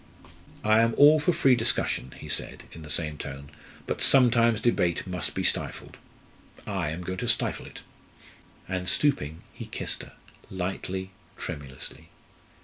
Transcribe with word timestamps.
"I 0.63 0.79
am 0.79 0.95
all 0.97 1.19
for 1.19 1.31
free 1.31 1.53
discussion," 1.55 2.15
he 2.17 2.27
said 2.27 2.63
in 2.71 2.81
the 2.81 2.89
same 2.89 3.19
tone; 3.19 3.51
"but 3.85 4.01
sometimes 4.01 4.59
debate 4.59 5.05
must 5.05 5.35
be 5.35 5.43
stifled. 5.43 5.95
I 6.65 6.89
am 6.89 7.03
going 7.03 7.19
to 7.19 7.27
stifle 7.29 7.67
it!" 7.67 7.81
And 8.67 8.89
stooping, 8.89 9.43
he 9.53 9.67
kissed 9.67 10.01
her, 10.01 10.13
lightly, 10.49 11.11
tremulously. 11.37 12.09